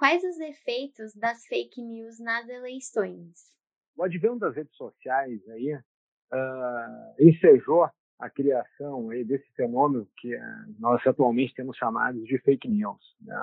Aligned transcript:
quais 0.00 0.24
os 0.24 0.40
efeitos 0.40 1.14
das 1.14 1.46
fake 1.46 1.82
news 1.82 2.18
nas 2.18 2.48
eleições? 2.48 3.34
O 3.94 4.02
advento 4.02 4.38
das 4.38 4.56
redes 4.56 4.74
sociais 4.74 5.46
aí 5.50 5.74
uh, 5.74 7.14
ensejou 7.20 7.84
a 8.18 8.30
criação 8.30 9.10
aí 9.10 9.22
desse 9.22 9.46
fenômeno 9.52 10.08
que 10.16 10.34
uh, 10.34 10.40
nós 10.78 11.06
atualmente 11.06 11.54
temos 11.54 11.76
chamados 11.76 12.24
de 12.24 12.38
fake 12.38 12.66
news. 12.66 13.14
Né? 13.20 13.36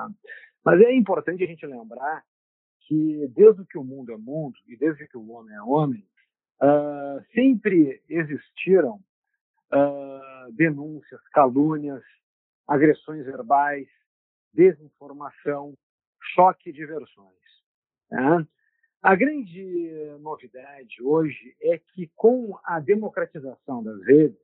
Mas 0.66 0.82
é 0.82 0.92
importante 0.96 1.44
a 1.44 1.48
gente 1.48 1.64
lembrar 1.64 2.26
que 2.88 3.28
desde 3.36 3.64
que 3.68 3.78
o 3.78 3.84
mundo 3.84 4.12
é 4.12 4.18
mundo 4.18 4.58
e 4.68 4.76
desde 4.76 5.08
que 5.08 5.18
o 5.18 5.30
homem 5.30 5.56
é 5.56 5.62
homem, 5.62 6.04
uh, 6.64 7.24
sempre 7.36 8.02
existiram 8.10 9.00
denúncias, 10.54 11.20
calúnias, 11.34 12.02
agressões 12.66 13.26
verbais, 13.26 13.86
desinformação, 14.54 15.78
choque 16.34 16.72
de 16.72 16.86
versões. 16.86 17.36
Né? 18.12 18.48
A 19.02 19.16
grande 19.16 20.18
novidade 20.20 21.02
hoje 21.02 21.56
é 21.62 21.78
que, 21.78 22.10
com 22.16 22.58
a 22.64 22.80
democratização 22.80 23.84
das 23.84 24.02
redes, 24.06 24.40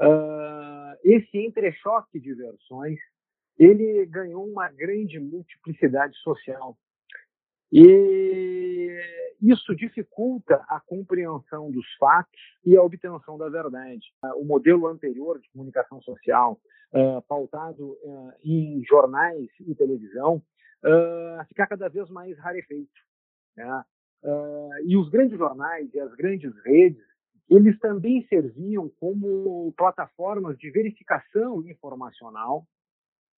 uh, 0.00 0.98
esse 1.02 1.38
entrechoque 1.38 2.18
de 2.18 2.34
versões 2.34 2.98
ele 3.58 4.04
ganhou 4.06 4.44
uma 4.46 4.68
grande 4.70 5.18
multiplicidade 5.20 6.16
social. 6.18 6.76
E 7.72 9.00
isso 9.40 9.74
dificulta 9.74 10.64
a 10.68 10.80
compreensão 10.80 11.70
dos 11.70 11.86
fatos 11.98 12.40
e 12.64 12.76
a 12.76 12.82
obtenção 12.82 13.36
da 13.36 13.48
verdade. 13.48 14.12
O 14.36 14.44
modelo 14.44 14.86
anterior 14.86 15.40
de 15.40 15.48
comunicação 15.50 16.00
social, 16.02 16.60
uh, 16.92 17.22
pautado 17.22 17.92
uh, 18.02 18.32
em 18.44 18.82
jornais 18.84 19.48
e 19.60 19.74
televisão, 19.74 20.42
uh, 20.84 21.44
ficar 21.48 21.66
cada 21.66 21.88
vez 21.88 22.08
mais 22.10 22.38
rarefeito. 22.38 23.00
Né? 23.56 23.84
Uh, 24.22 24.70
e 24.86 24.96
os 24.96 25.08
grandes 25.08 25.38
jornais 25.38 25.92
e 25.92 26.00
as 26.00 26.14
grandes 26.14 26.54
redes, 26.64 27.02
eles 27.48 27.78
também 27.78 28.26
serviam 28.28 28.88
como 29.00 29.72
plataformas 29.76 30.56
de 30.58 30.70
verificação 30.70 31.66
informacional 31.68 32.66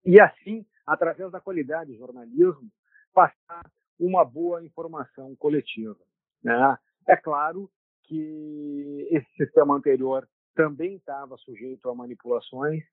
e, 0.05 0.20
assim, 0.20 0.64
através 0.86 1.33
da 1.33 1.41
qualidade 1.41 1.92
do 1.92 1.98
jornalismo, 1.98 2.70
passar 3.12 3.69
uma 3.98 4.24
boa 4.24 4.64
informação 4.64 5.34
coletiva. 5.36 5.98
Né? 6.42 6.78
É 7.08 7.17
claro 7.17 7.70
que 8.05 9.08
esse 9.11 9.28
sistema 9.36 9.74
anterior 9.74 10.28
também 10.55 10.97
estava 10.97 11.36
sujeito 11.39 11.89
a 11.89 11.94
manipulações. 11.94 12.84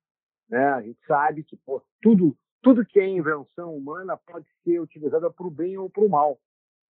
Né? 0.49 0.65
A 0.65 0.81
gente 0.81 0.99
sabe 1.05 1.43
que 1.43 1.55
pô, 1.57 1.83
tudo 2.01 2.35
tudo 2.63 2.85
que 2.85 2.99
é 2.99 3.05
invenção 3.05 3.75
humana 3.75 4.17
pode 4.17 4.47
ser 4.63 4.79
utilizada 4.79 5.29
para 5.29 5.45
o 5.45 5.51
bem 5.51 5.77
ou 5.77 5.89
para 5.89 6.03
o 6.03 6.09
mal. 6.09 6.39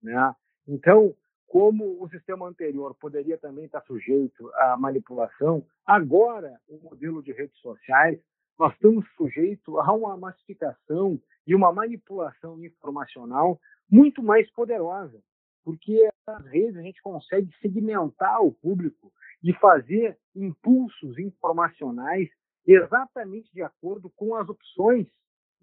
Né? 0.02 0.36
Então, 0.68 1.14
como 1.48 2.02
o 2.02 2.08
sistema 2.10 2.48
anterior 2.48 2.96
poderia 2.96 3.38
também 3.40 3.66
estar 3.66 3.82
sujeito 3.82 4.50
à 4.54 4.78
manipulação, 4.78 5.66
agora 5.86 6.60
o 6.70 6.78
modelo 6.78 7.24
de 7.24 7.34
redes 7.34 7.58
sociais, 7.60 8.20
nós 8.58 8.72
estamos 8.74 9.06
sujeitos 9.18 9.76
a 9.80 9.92
uma 9.92 10.16
massificação 10.16 11.20
e 11.46 11.56
uma 11.56 11.74
manipulação 11.74 12.64
informacional 12.64 13.60
muito 13.90 14.22
mais 14.22 14.50
poderosa, 14.52 15.20
porque 15.66 16.08
as 16.28 16.46
redes 16.46 16.78
a 16.78 16.82
gente 16.84 17.02
consegue 17.02 17.52
segmentar 17.60 18.42
o 18.44 18.52
público 18.52 19.12
e 19.44 19.52
fazer 19.54 20.18
impulsos 20.36 21.18
informacionais 21.18 22.30
exatamente 22.66 23.52
de 23.52 23.62
acordo 23.62 24.10
com 24.16 24.36
as 24.36 24.48
opções 24.48 25.08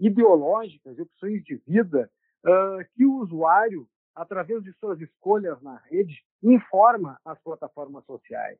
ideológicas 0.00 0.98
e 0.98 1.02
opções 1.02 1.44
de 1.44 1.56
vida 1.66 2.10
uh, 2.44 2.84
que 2.94 3.04
o 3.04 3.18
usuário, 3.18 3.86
através 4.14 4.62
de 4.62 4.72
suas 4.74 5.00
escolhas 5.00 5.60
na 5.62 5.76
rede, 5.76 6.24
informa 6.42 7.20
as 7.24 7.38
plataformas 7.40 8.04
sociais. 8.06 8.58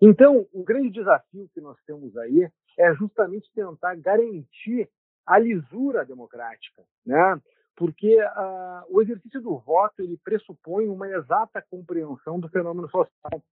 Então, 0.00 0.46
o 0.52 0.62
grande 0.62 0.90
desafio 0.90 1.50
que 1.52 1.60
nós 1.60 1.76
temos 1.84 2.16
aí 2.16 2.48
é 2.78 2.94
justamente 2.94 3.50
tentar 3.52 3.96
garantir 3.96 4.88
a 5.26 5.38
lisura 5.38 6.04
democrática, 6.04 6.84
né? 7.04 7.40
porque 7.76 8.20
uh, 8.20 8.84
o 8.88 9.02
exercício 9.02 9.40
do 9.40 9.58
voto 9.58 10.02
ele 10.02 10.16
pressupõe 10.24 10.88
uma 10.88 11.08
exata 11.08 11.64
compreensão 11.70 12.38
do 12.40 12.48
fenômeno 12.48 12.88
social. 12.90 13.42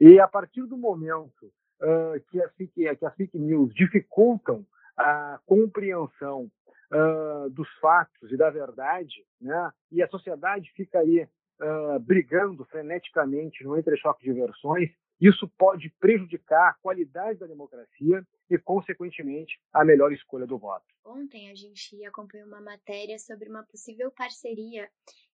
E 0.00 0.20
a 0.20 0.28
partir 0.28 0.62
do 0.66 0.76
momento 0.76 1.46
uh, 1.80 2.20
que, 2.56 2.66
que 2.68 2.88
as 2.88 3.14
fake 3.16 3.38
news 3.38 3.74
dificultam 3.74 4.64
a 4.96 5.40
compreensão 5.46 6.50
uh, 6.92 7.50
dos 7.50 7.68
fatos 7.80 8.30
e 8.30 8.36
da 8.36 8.50
verdade, 8.50 9.24
né? 9.40 9.72
e 9.90 10.02
a 10.02 10.08
sociedade 10.08 10.72
fica 10.74 10.98
aí 10.98 11.22
uh, 11.60 11.98
brigando 12.00 12.64
freneticamente 12.64 13.64
no 13.64 13.78
entrechoque 13.78 14.24
de 14.24 14.32
versões, 14.32 14.90
isso 15.20 15.48
pode 15.56 15.88
prejudicar 15.98 16.70
a 16.70 16.74
qualidade 16.74 17.38
da 17.38 17.46
democracia 17.46 18.26
e, 18.50 18.58
consequentemente, 18.58 19.58
a 19.72 19.82
melhor 19.84 20.12
escolha 20.12 20.46
do 20.46 20.58
voto. 20.58 20.84
Ontem 21.04 21.50
a 21.50 21.54
gente 21.54 22.04
acompanhou 22.04 22.46
uma 22.46 22.60
matéria 22.60 23.18
sobre 23.18 23.48
uma 23.48 23.64
possível 23.64 24.10
parceria 24.10 24.88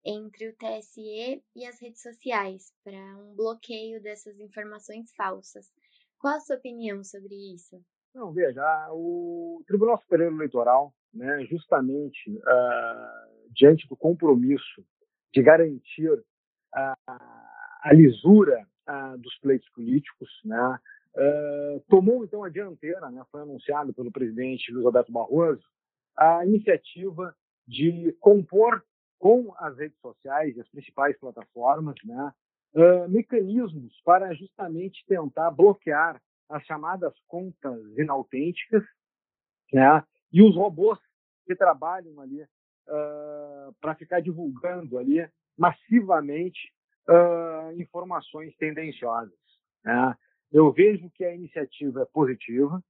entre 0.05 0.49
o 0.49 0.57
TSE 0.57 1.43
e 1.57 1.67
as 1.67 1.81
redes 1.81 2.03
sociais 2.03 2.75
para 2.85 2.99
um 3.17 3.35
bloqueio 3.35 4.03
dessas 4.03 4.39
informações 4.39 5.11
falsas. 5.17 5.67
Qual 6.19 6.37
a 6.37 6.41
sua 6.41 6.57
opinião 6.57 7.03
sobre 7.03 7.35
isso? 7.55 7.83
Não, 8.15 8.33
veja, 8.33 8.89
o 8.91 9.63
Tribunal 9.67 9.99
Superior 9.99 10.33
Eleitoral, 10.33 10.93
né, 11.15 11.45
justamente 11.45 12.31
uh, 12.39 13.53
diante 13.55 13.87
do 13.89 13.97
compromisso 13.97 14.85
de 15.33 15.43
garantir 15.43 16.11
uh, 16.11 16.25
a 17.07 17.93
lisura 17.93 18.67
uh, 18.89 19.17
dos 19.19 19.39
pleitos 19.39 19.69
políticos, 19.71 20.29
né, 20.45 20.79
tomou 21.89 22.25
então 22.25 22.45
a 22.45 22.49
dianteira, 22.49 23.11
né, 23.11 23.25
foi 23.33 23.43
anunciado 23.43 23.93
pelo 23.93 24.13
presidente 24.13 24.73
Luiz 24.73 24.87
Alberto 24.87 25.11
Barroso, 25.11 25.65
a 26.17 26.45
iniciativa 26.47 27.35
de 27.67 28.13
compor 28.21 28.85
com 29.19 29.53
as 29.59 29.77
redes 29.77 29.99
sociais 30.01 30.57
e 30.57 30.61
as 30.61 30.69
principais 30.69 31.19
plataformas 31.19 31.97
né, 32.05 32.33
mecanismos 33.09 34.01
para 34.05 34.33
justamente 34.35 35.05
tentar 35.07 35.51
bloquear 35.51 36.21
as 36.51 36.65
chamadas 36.65 37.15
contas 37.27 37.81
inautênticas, 37.97 38.83
né? 39.73 40.05
E 40.33 40.43
os 40.43 40.55
robôs 40.55 40.99
que 41.47 41.55
trabalham 41.55 42.21
ali 42.21 42.43
uh, 42.43 43.75
para 43.81 43.95
ficar 43.95 44.21
divulgando 44.21 44.99
ali 44.99 45.29
massivamente 45.57 46.73
uh, 47.09 47.81
informações 47.81 48.55
tendenciosas. 48.57 49.39
Né? 49.85 50.17
Eu 50.53 50.73
vejo 50.73 51.11
que 51.11 51.25
a 51.25 51.35
iniciativa 51.35 52.03
é 52.03 52.07
positiva. 52.07 52.83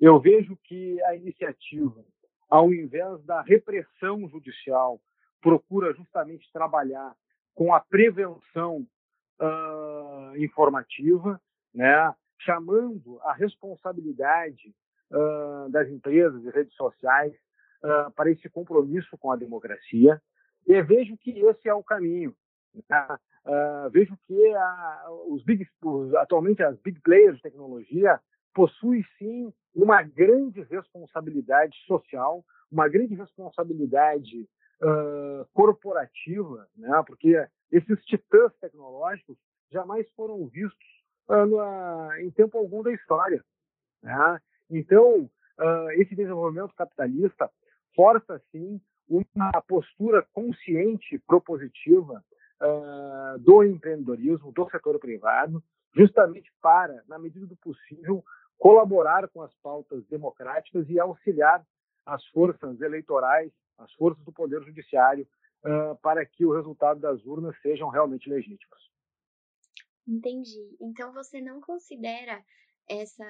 Eu 0.00 0.20
vejo 0.20 0.56
que 0.64 1.00
a 1.04 1.16
iniciativa, 1.16 2.04
ao 2.48 2.72
invés 2.72 3.22
da 3.24 3.42
repressão 3.42 4.28
judicial, 4.28 5.00
procura 5.40 5.94
justamente 5.94 6.50
trabalhar 6.52 7.14
com 7.54 7.72
a 7.72 7.80
prevenção 7.80 8.86
uh, 9.40 10.36
informativa, 10.36 11.40
né? 11.72 12.14
Chamando 12.38 13.18
a 13.22 13.32
responsabilidade 13.32 14.74
uh, 15.10 15.70
das 15.70 15.88
empresas 15.88 16.42
e 16.44 16.50
redes 16.50 16.74
sociais 16.74 17.32
uh, 17.82 18.10
para 18.12 18.30
esse 18.30 18.48
compromisso 18.48 19.16
com 19.18 19.30
a 19.30 19.36
democracia. 19.36 20.20
E 20.66 20.80
vejo 20.82 21.16
que 21.18 21.30
esse 21.30 21.68
é 21.68 21.74
o 21.74 21.82
caminho. 21.82 22.34
Né? 22.88 23.18
Uh, 23.46 23.90
vejo 23.90 24.16
que 24.26 24.54
a, 24.54 25.06
os 25.28 25.42
big, 25.44 25.66
os, 25.82 26.14
atualmente 26.14 26.62
as 26.62 26.78
big 26.80 27.00
players 27.00 27.36
de 27.36 27.42
tecnologia 27.42 28.20
possuem 28.54 29.04
sim 29.18 29.52
uma 29.74 30.02
grande 30.02 30.62
responsabilidade 30.62 31.76
social, 31.86 32.44
uma 32.70 32.88
grande 32.88 33.14
responsabilidade 33.14 34.48
corporativa, 35.54 36.68
né? 36.76 37.02
porque 37.06 37.34
esses 37.72 38.04
titãs 38.04 38.52
tecnológicos 38.60 39.38
jamais 39.70 40.06
foram 40.10 40.46
vistos 40.46 40.93
em 42.18 42.30
tempo 42.30 42.58
algum 42.58 42.82
da 42.82 42.92
história. 42.92 43.42
Né? 44.02 44.40
Então, 44.70 45.30
uh, 45.58 45.90
esse 45.92 46.14
desenvolvimento 46.14 46.74
capitalista 46.74 47.50
força, 47.94 48.42
sim, 48.50 48.80
uma 49.08 49.62
postura 49.62 50.26
consciente, 50.32 51.18
propositiva 51.26 52.24
uh, 52.60 53.38
do 53.38 53.62
empreendedorismo, 53.62 54.52
do 54.52 54.68
setor 54.70 54.98
privado, 54.98 55.62
justamente 55.94 56.52
para, 56.60 57.02
na 57.08 57.18
medida 57.18 57.46
do 57.46 57.56
possível, 57.56 58.24
colaborar 58.58 59.28
com 59.28 59.42
as 59.42 59.54
pautas 59.62 60.04
democráticas 60.06 60.88
e 60.88 60.98
auxiliar 60.98 61.64
as 62.06 62.24
forças 62.26 62.80
eleitorais, 62.80 63.52
as 63.78 63.92
forças 63.94 64.22
do 64.24 64.32
Poder 64.32 64.62
Judiciário, 64.62 65.26
uh, 65.64 65.96
para 65.96 66.24
que 66.24 66.44
o 66.44 66.54
resultado 66.54 67.00
das 67.00 67.24
urnas 67.24 67.54
sejam 67.62 67.88
realmente 67.88 68.28
legítimos. 68.28 68.93
Entendi. 70.06 70.76
Então 70.80 71.12
você 71.12 71.40
não 71.40 71.60
considera 71.60 72.42
essa, 72.88 73.24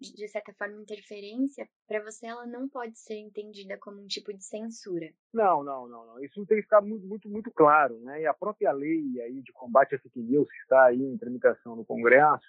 de 0.00 0.28
certa 0.28 0.52
forma, 0.54 0.80
interferência, 0.80 1.68
para 1.86 2.02
você 2.02 2.26
ela 2.26 2.46
não 2.46 2.68
pode 2.68 2.98
ser 2.98 3.16
entendida 3.16 3.76
como 3.78 4.00
um 4.00 4.06
tipo 4.06 4.32
de 4.32 4.44
censura. 4.44 5.08
Não, 5.32 5.64
não, 5.64 5.88
não, 5.88 6.06
não. 6.06 6.24
Isso 6.24 6.34
tem 6.46 6.58
que 6.58 6.62
ficar 6.62 6.80
muito, 6.80 7.06
muito, 7.06 7.28
muito 7.28 7.50
claro, 7.50 7.98
né? 8.00 8.22
E 8.22 8.26
a 8.26 8.34
própria 8.34 8.72
lei 8.72 9.20
aí 9.20 9.42
de 9.42 9.52
combate 9.52 9.94
à 9.94 9.98
fake 9.98 10.20
news 10.20 10.48
que 10.48 10.62
está 10.62 10.84
aí 10.84 11.02
em 11.02 11.18
tramitação 11.18 11.74
no 11.74 11.84
Congresso, 11.84 12.46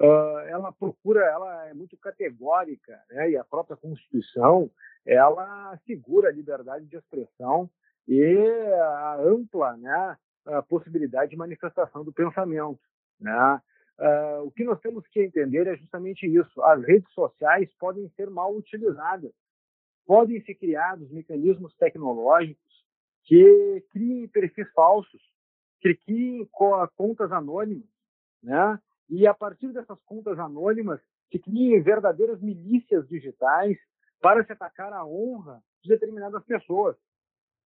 uh, 0.00 0.38
ela 0.48 0.72
procura, 0.72 1.24
ela 1.24 1.68
é 1.68 1.74
muito 1.74 1.96
categórica, 1.96 3.00
né? 3.10 3.30
E 3.30 3.36
a 3.36 3.44
própria 3.44 3.76
Constituição, 3.76 4.70
ela 5.06 5.72
assegura 5.72 6.28
a 6.28 6.32
liberdade 6.32 6.86
de 6.86 6.96
expressão 6.96 7.70
e 8.08 8.22
a 8.74 9.16
ampla, 9.20 9.76
né? 9.76 10.16
A 10.46 10.62
possibilidade 10.62 11.30
de 11.30 11.36
manifestação 11.36 12.04
do 12.04 12.12
pensamento, 12.12 12.78
né? 13.20 13.60
Uh, 13.98 14.42
o 14.46 14.50
que 14.50 14.62
nós 14.62 14.78
temos 14.80 15.06
que 15.08 15.22
entender 15.22 15.66
é 15.66 15.76
justamente 15.76 16.26
isso. 16.26 16.62
As 16.62 16.82
redes 16.84 17.10
sociais 17.14 17.72
podem 17.78 18.08
ser 18.10 18.28
mal 18.28 18.54
utilizadas. 18.54 19.32
Podem 20.06 20.40
ser 20.42 20.54
criados 20.54 21.10
mecanismos 21.10 21.74
tecnológicos 21.76 22.84
que 23.24 23.84
criem 23.90 24.28
perfis 24.28 24.70
falsos, 24.72 25.20
que 25.80 25.94
criem 25.94 26.48
contas 26.94 27.32
anônimas, 27.32 27.88
né? 28.42 28.78
E 29.08 29.26
a 29.26 29.34
partir 29.34 29.72
dessas 29.72 30.00
contas 30.02 30.38
anônimas, 30.38 31.00
se 31.30 31.38
criem 31.38 31.82
verdadeiras 31.82 32.40
milícias 32.40 33.08
digitais 33.08 33.76
para 34.20 34.44
se 34.44 34.52
atacar 34.52 34.92
a 34.92 35.04
honra 35.04 35.62
de 35.82 35.88
determinadas 35.88 36.44
pessoas. 36.44 36.96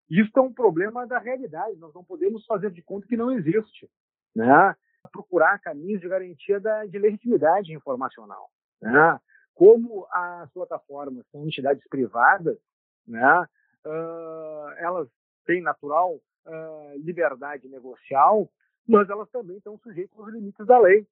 Isso 0.08 0.30
é 0.36 0.40
um 0.40 0.52
problema 0.52 1.06
da 1.06 1.18
realidade. 1.18 1.78
Nós 1.78 1.94
não 1.94 2.04
podemos 2.04 2.44
fazer 2.46 2.70
de 2.70 2.82
conta 2.82 3.06
que 3.06 3.16
não 3.16 3.30
existe, 3.30 3.88
né? 4.34 4.74
Procurar 5.20 5.58
caminhos 5.58 6.00
de 6.00 6.08
garantia 6.08 6.58
da, 6.58 6.86
de 6.86 6.98
legitimidade 6.98 7.72
informacional. 7.72 8.50
Né? 8.80 9.20
Como 9.54 10.06
as 10.10 10.50
plataformas 10.52 11.26
são 11.30 11.44
entidades 11.44 11.86
privadas, 11.88 12.58
né? 13.06 13.46
Uh, 13.84 14.68
elas 14.78 15.08
têm 15.46 15.62
natural 15.62 16.14
uh, 16.14 16.98
liberdade 16.98 17.68
negocial, 17.68 18.50
mas 18.86 19.08
elas 19.08 19.28
também 19.30 19.56
estão 19.56 19.78
sujeitas 19.78 20.18
aos 20.18 20.32
limites 20.32 20.66
da 20.66 20.78
lei. 20.78 21.06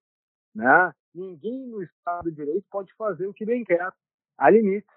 Né? 0.54 0.92
Ninguém 1.14 1.66
no 1.66 1.82
Estado 1.82 2.30
de 2.30 2.36
Direito 2.36 2.66
pode 2.70 2.92
fazer 2.94 3.26
o 3.26 3.32
que 3.32 3.44
bem 3.44 3.64
quer. 3.64 3.90
Há 4.36 4.50
limites. 4.50 4.90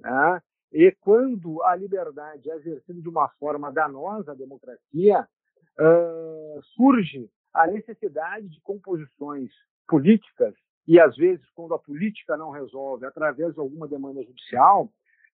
Né? 0.00 0.42
E 0.72 0.92
quando 1.00 1.62
a 1.62 1.74
liberdade 1.74 2.50
é 2.50 2.56
exercida 2.56 3.00
de 3.00 3.08
uma 3.08 3.28
forma 3.40 3.72
danosa 3.72 4.32
à 4.32 4.34
democracia, 4.34 5.26
uh, 5.78 6.62
surge 6.74 7.30
a 7.54 7.66
necessidade 7.66 8.48
de 8.48 8.60
composições 8.62 9.50
políticas, 9.86 10.54
e 10.86 11.00
às 11.00 11.16
vezes, 11.16 11.48
quando 11.54 11.74
a 11.74 11.78
política 11.78 12.36
não 12.36 12.50
resolve, 12.50 13.06
através 13.06 13.54
de 13.54 13.60
alguma 13.60 13.88
demanda 13.88 14.22
judicial, 14.22 14.90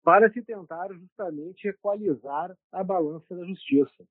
para 0.03 0.31
se 0.31 0.41
tentar 0.41 0.87
justamente 0.93 1.67
equalizar 1.67 2.55
a 2.71 2.83
balança 2.83 3.35
da 3.35 3.45
justiça. 3.45 4.05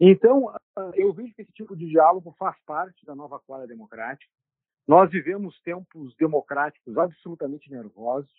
Então, 0.00 0.52
ah, 0.76 0.90
eu 0.94 1.12
vejo 1.12 1.32
que 1.34 1.42
esse 1.42 1.52
tipo 1.52 1.76
de 1.76 1.86
diálogo 1.86 2.34
faz 2.38 2.56
parte 2.64 3.04
da 3.06 3.14
nova 3.14 3.38
quadra 3.38 3.66
democrática. 3.66 4.30
Nós 4.86 5.10
vivemos 5.10 5.60
tempos 5.62 6.14
democráticos 6.16 6.98
absolutamente 6.98 7.70
nervosos, 7.70 8.32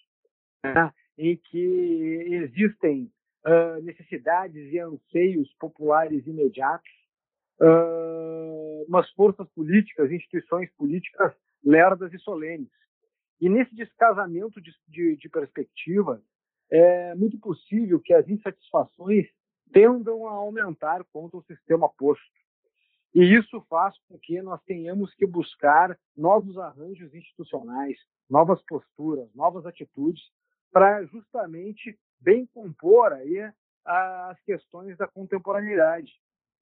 né, 0.63 0.91
em 1.17 1.37
que 1.37 2.19
existem 2.31 3.09
uh, 3.45 3.81
necessidades 3.81 4.73
e 4.73 4.79
anseios 4.79 5.53
populares 5.57 6.27
imediatos, 6.27 6.91
uh, 7.61 8.42
umas 8.87 9.09
forças 9.11 9.47
políticas, 9.49 10.11
instituições 10.11 10.71
políticas 10.75 11.33
lerdas 11.63 12.13
e 12.13 12.19
solenes. 12.19 12.69
E 13.39 13.49
nesse 13.49 13.75
descasamento 13.75 14.61
de, 14.61 14.71
de, 14.87 15.17
de 15.17 15.29
é 16.71 17.13
muito 17.15 17.37
possível 17.39 17.99
que 17.99 18.13
as 18.13 18.27
insatisfações 18.27 19.27
tendam 19.71 20.27
a 20.27 20.31
aumentar 20.31 21.03
contra 21.11 21.37
o 21.37 21.43
sistema 21.43 21.89
posto. 21.89 22.23
E 23.13 23.21
isso 23.21 23.61
faz 23.69 23.95
com 24.07 24.17
que 24.17 24.41
nós 24.41 24.61
tenhamos 24.63 25.13
que 25.13 25.25
buscar 25.25 25.97
novos 26.17 26.57
arranjos 26.57 27.13
institucionais, 27.13 27.97
novas 28.29 28.61
posturas, 28.63 29.29
novas 29.35 29.65
atitudes, 29.65 30.23
para 30.71 31.03
justamente 31.05 31.97
bem 32.19 32.47
compor 32.47 33.13
aí 33.13 33.51
as 33.85 34.39
questões 34.41 34.97
da 34.97 35.07
contemporaneidade. 35.07 36.11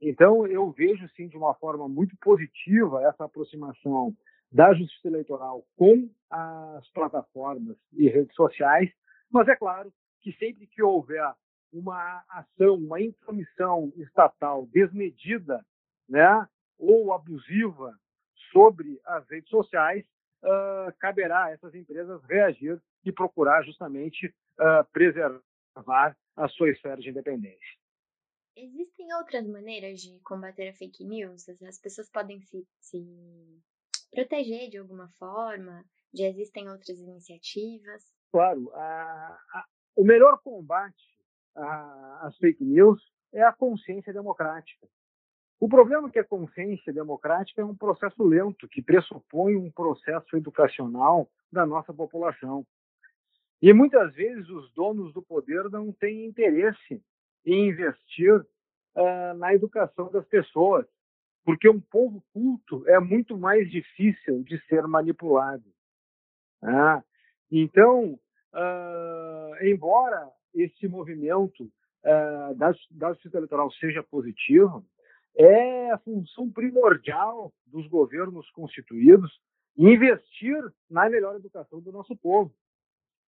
Então, 0.01 0.47
eu 0.47 0.71
vejo, 0.71 1.07
sim, 1.09 1.27
de 1.27 1.37
uma 1.37 1.53
forma 1.53 1.87
muito 1.87 2.17
positiva 2.17 3.03
essa 3.03 3.25
aproximação 3.25 4.15
da 4.51 4.73
justiça 4.73 5.07
eleitoral 5.07 5.63
com 5.77 6.09
as 6.29 6.89
plataformas 6.89 7.77
e 7.93 8.09
redes 8.09 8.35
sociais, 8.35 8.89
mas 9.29 9.47
é 9.47 9.55
claro 9.55 9.93
que 10.21 10.33
sempre 10.33 10.65
que 10.67 10.81
houver 10.81 11.23
uma 11.71 12.23
ação, 12.29 12.75
uma 12.75 12.99
intromissão 12.99 13.93
estatal 13.95 14.67
desmedida, 14.73 15.63
né, 16.09 16.47
ou 16.77 17.13
abusiva 17.13 17.93
sobre 18.51 18.99
as 19.05 19.25
redes 19.29 19.49
sociais, 19.49 20.03
uh, 20.43 20.91
caberá 20.99 21.45
a 21.45 21.51
essas 21.51 21.73
empresas 21.75 22.21
reagir 22.25 22.81
e 23.05 23.11
procurar 23.11 23.63
justamente 23.63 24.27
uh, 24.59 24.83
preservar 24.91 26.17
a 26.35 26.47
sua 26.49 26.69
esfera 26.71 26.97
de 26.97 27.09
independência. 27.09 27.80
Existem 28.55 29.13
outras 29.15 29.47
maneiras 29.47 30.01
de 30.01 30.19
combater 30.21 30.69
a 30.69 30.73
fake 30.73 31.05
news? 31.05 31.47
As 31.67 31.79
pessoas 31.79 32.09
podem 32.09 32.41
se, 32.41 32.67
se 32.79 33.61
proteger 34.11 34.69
de 34.69 34.77
alguma 34.77 35.07
forma? 35.17 35.85
Já 36.13 36.25
existem 36.25 36.69
outras 36.69 36.99
iniciativas? 36.99 38.03
Claro, 38.31 38.69
a, 38.73 39.39
a, 39.53 39.65
o 39.95 40.03
melhor 40.03 40.39
combate 40.41 41.11
às 41.55 42.35
fake 42.37 42.63
news 42.63 43.01
é 43.33 43.41
a 43.41 43.53
consciência 43.53 44.13
democrática. 44.13 44.87
O 45.59 45.69
problema 45.69 46.07
é 46.07 46.11
que 46.11 46.19
a 46.19 46.23
consciência 46.23 46.91
democrática 46.91 47.61
é 47.61 47.65
um 47.65 47.75
processo 47.75 48.23
lento, 48.23 48.67
que 48.67 48.81
pressupõe 48.81 49.55
um 49.55 49.71
processo 49.71 50.35
educacional 50.35 51.29
da 51.51 51.65
nossa 51.65 51.93
população. 51.93 52.65
E 53.61 53.71
muitas 53.71 54.13
vezes 54.13 54.49
os 54.49 54.73
donos 54.73 55.13
do 55.13 55.21
poder 55.21 55.69
não 55.69 55.91
têm 55.93 56.25
interesse 56.25 57.01
e 57.45 57.53
investir 57.53 58.33
uh, 58.35 59.33
na 59.37 59.53
educação 59.53 60.11
das 60.11 60.25
pessoas, 60.27 60.85
porque 61.43 61.69
um 61.69 61.79
povo 61.79 62.23
culto 62.33 62.87
é 62.87 62.99
muito 62.99 63.37
mais 63.37 63.69
difícil 63.69 64.43
de 64.43 64.59
ser 64.65 64.87
manipulado. 64.87 65.65
Ah, 66.63 67.03
então, 67.51 68.19
uh, 68.53 69.65
embora 69.65 70.29
esse 70.53 70.87
movimento 70.87 71.63
uh, 71.63 72.55
da, 72.55 72.73
da 72.91 73.13
justiça 73.13 73.37
eleitoral 73.37 73.71
seja 73.71 74.03
positivo, 74.03 74.85
é 75.35 75.91
a 75.91 75.97
função 75.97 76.51
primordial 76.51 77.53
dos 77.65 77.87
governos 77.87 78.49
constituídos 78.51 79.31
investir 79.77 80.61
na 80.89 81.09
melhor 81.09 81.35
educação 81.35 81.79
do 81.79 81.91
nosso 81.91 82.15
povo. 82.17 82.53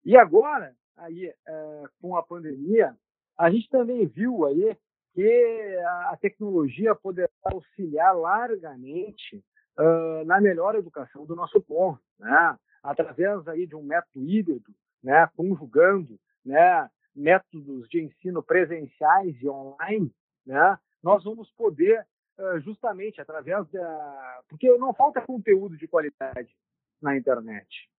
E 0.05 0.17
agora, 0.17 0.75
aí, 0.97 1.29
uh, 1.29 1.89
com 2.01 2.15
a 2.17 2.23
pandemia, 2.23 2.95
a 3.37 3.49
gente 3.49 3.69
também 3.69 4.05
viu 4.05 4.45
aí 4.45 4.77
que 5.13 5.77
a 6.09 6.17
tecnologia 6.19 6.95
poderá 6.95 7.29
auxiliar 7.45 8.15
largamente 8.15 9.43
uh, 9.77 10.25
na 10.25 10.41
melhor 10.41 10.75
educação 10.75 11.25
do 11.25 11.35
nosso 11.35 11.61
povo, 11.61 11.99
né? 12.19 12.57
através 12.81 13.47
aí 13.47 13.65
de 13.67 13.75
um 13.75 13.83
método 13.83 14.25
híbrido, 14.25 14.73
né? 15.03 15.29
conjugando 15.35 16.19
né? 16.43 16.89
métodos 17.15 17.87
de 17.89 18.03
ensino 18.03 18.41
presenciais 18.41 19.35
e 19.41 19.47
online, 19.47 20.11
né? 20.45 20.77
nós 21.01 21.23
vamos 21.23 21.51
poder 21.51 22.05
uh, 22.39 22.59
justamente 22.61 23.21
através 23.21 23.67
da... 23.69 24.41
Porque 24.49 24.67
não 24.77 24.93
falta 24.93 25.21
conteúdo 25.21 25.77
de 25.77 25.87
qualidade 25.87 26.55
na 27.01 27.15
internet. 27.15 27.89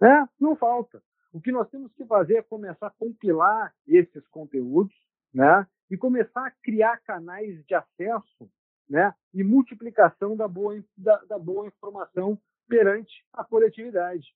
Né? 0.00 0.28
Não 0.40 0.56
falta. 0.56 1.00
O 1.34 1.40
que 1.40 1.50
nós 1.50 1.68
temos 1.68 1.92
que 1.94 2.06
fazer 2.06 2.36
é 2.36 2.42
começar 2.42 2.86
a 2.86 2.90
compilar 2.90 3.74
esses 3.88 4.24
conteúdos, 4.28 4.94
né? 5.34 5.66
E 5.90 5.96
começar 5.96 6.46
a 6.46 6.50
criar 6.62 6.98
canais 6.98 7.60
de 7.66 7.74
acesso, 7.74 8.48
né? 8.88 9.12
E 9.34 9.42
multiplicação 9.42 10.36
da 10.36 10.46
boa, 10.46 10.80
da, 10.96 11.16
da 11.24 11.36
boa 11.36 11.66
informação 11.66 12.38
perante 12.68 13.26
a 13.32 13.42
coletividade. 13.42 14.32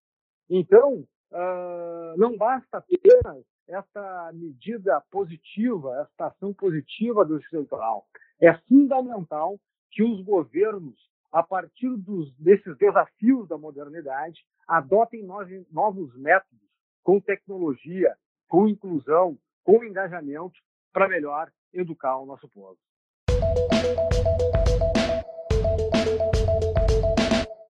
Então, 0.50 1.06
uh, 1.30 2.16
não 2.16 2.36
basta 2.36 2.78
apenas 2.78 3.44
essa 3.68 4.32
medida 4.34 5.00
positiva, 5.08 6.00
essa 6.00 6.26
ação 6.26 6.52
positiva 6.52 7.24
do 7.24 7.40
eleitoral. 7.52 8.08
É 8.40 8.52
fundamental 8.66 9.56
que 9.92 10.02
os 10.02 10.20
governos, 10.24 10.98
a 11.30 11.44
partir 11.44 11.96
dos, 11.96 12.34
desses 12.38 12.76
desafios 12.76 13.46
da 13.46 13.56
modernidade, 13.56 14.44
adotem 14.66 15.22
novos 15.22 16.16
métodos 16.16 16.67
com 17.02 17.20
tecnologia, 17.20 18.16
com 18.46 18.68
inclusão, 18.68 19.38
com 19.64 19.84
engajamento, 19.84 20.58
para 20.92 21.08
melhor 21.08 21.50
educar 21.72 22.16
o 22.18 22.26
nosso 22.26 22.48
povo. 22.48 22.78